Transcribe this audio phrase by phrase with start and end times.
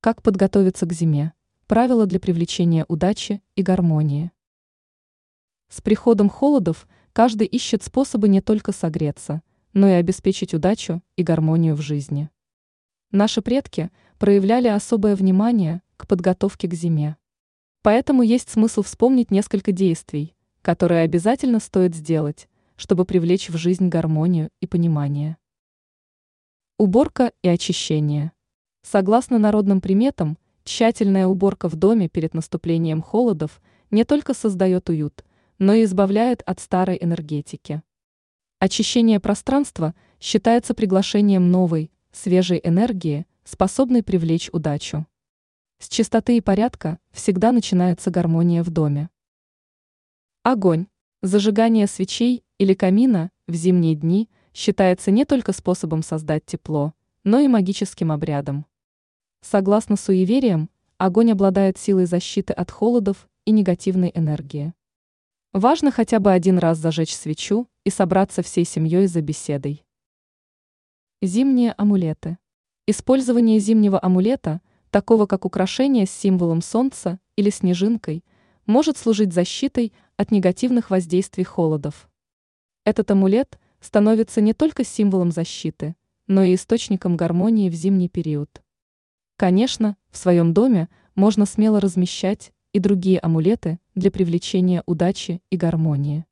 [0.00, 1.32] Как подготовиться к зиме?
[1.66, 4.30] Правила для привлечения удачи и гармонии.
[5.68, 9.42] С приходом холодов каждый ищет способы не только согреться,
[9.72, 12.30] но и обеспечить удачу и гармонию в жизни.
[13.10, 13.90] Наши предки
[14.20, 17.16] проявляли особое внимание к подготовке к зиме.
[17.82, 24.50] Поэтому есть смысл вспомнить несколько действий, которые обязательно стоит сделать, чтобы привлечь в жизнь гармонию
[24.60, 25.38] и понимание.
[26.78, 28.30] Уборка и очищение.
[28.90, 35.26] Согласно народным приметам, тщательная уборка в доме перед наступлением холодов не только создает уют,
[35.58, 37.82] но и избавляет от старой энергетики.
[38.60, 45.06] Очищение пространства считается приглашением новой, свежей энергии, способной привлечь удачу.
[45.78, 49.10] С чистоты и порядка всегда начинается гармония в доме.
[50.44, 50.86] Огонь.
[51.20, 57.48] Зажигание свечей или камина в зимние дни считается не только способом создать тепло, но и
[57.48, 58.64] магическим обрядом.
[59.40, 64.74] Согласно суевериям, огонь обладает силой защиты от холодов и негативной энергии.
[65.52, 69.84] Важно хотя бы один раз зажечь свечу и собраться всей семьей за беседой.
[71.22, 72.38] Зимние амулеты.
[72.86, 78.24] Использование зимнего амулета, такого как украшение с символом солнца или снежинкой,
[78.66, 82.10] может служить защитой от негативных воздействий холодов.
[82.84, 88.62] Этот амулет становится не только символом защиты, но и источником гармонии в зимний период.
[89.38, 96.26] Конечно, в своем доме можно смело размещать и другие амулеты для привлечения удачи и гармонии.